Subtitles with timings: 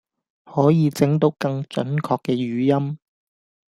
[0.45, 2.97] 可以整到更準確嘅語音